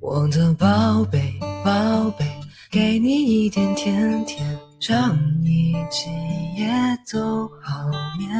[0.00, 2.24] 我的宝贝，宝贝，
[2.70, 6.10] 给你一点甜甜，让你今
[6.56, 6.70] 夜
[7.12, 7.86] 都好
[8.18, 8.30] 眠。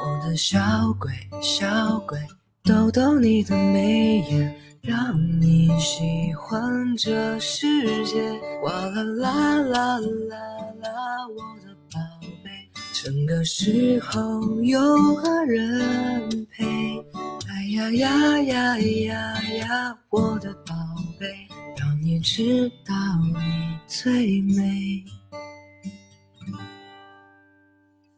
[0.00, 0.60] 我的小
[0.98, 1.12] 鬼，
[1.42, 2.16] 小鬼，
[2.62, 8.22] 逗逗你的眉眼，让你喜欢这世界。
[8.62, 10.38] 哇啦啦啦啦
[10.80, 11.98] 啦，我的宝
[12.44, 12.50] 贝，
[12.92, 14.80] 整个时候有
[15.16, 16.97] 个人陪。
[17.74, 20.74] 呀呀呀呀呀，我的宝
[21.20, 21.26] 贝，
[21.76, 22.94] 让你知道
[23.34, 23.40] 你
[23.86, 25.04] 最美。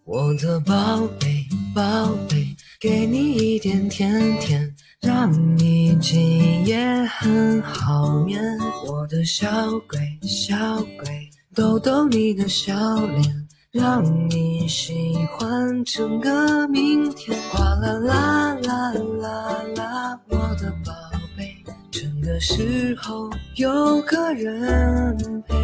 [0.04, 8.40] 我的宝贝，宝贝，给你一点甜甜，让你今夜很好眠。
[8.86, 9.50] 我的小
[9.88, 10.54] 鬼，小
[11.02, 12.74] 鬼，逗逗你的笑
[13.06, 17.38] 脸，让你心喜欢整个明天。
[17.50, 18.90] 哗啦啦啦
[19.20, 20.94] 啦啦，我的宝
[21.36, 25.54] 贝，整个时候有个人陪。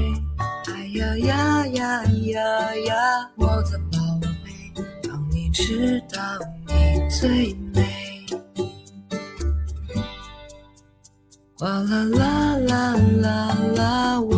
[0.71, 2.95] 哎呀呀呀呀呀，
[3.37, 3.99] 我的宝
[4.45, 6.21] 贝，让你知道
[6.67, 7.87] 你最美。
[11.59, 14.36] 哗啦啦啦啦啦，我，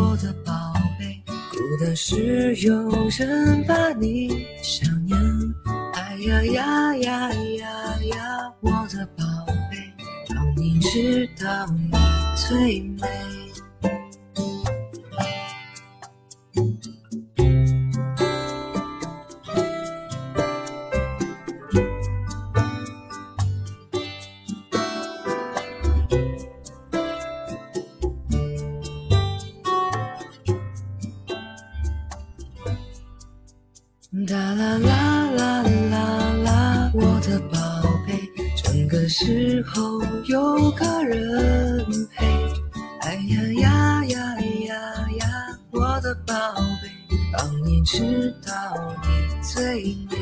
[1.89, 5.19] 可是有人把你想念。
[5.95, 9.25] 哎呀呀呀呀呀，我的宝
[9.71, 9.79] 贝，
[10.29, 11.91] 让你知道你
[12.37, 13.48] 最美。
[34.27, 37.59] 哒啦啦啦啦啦，我的宝
[38.07, 42.27] 贝，整个时候有个人陪。
[43.01, 44.75] 哎呀呀呀呀
[45.19, 46.35] 呀，我的宝
[46.83, 46.91] 贝，
[47.33, 48.53] 让你知道
[49.03, 49.09] 你
[49.43, 50.17] 最美，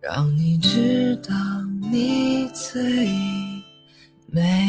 [0.00, 1.34] 让你知道
[1.90, 3.08] 你最
[4.26, 4.68] 美。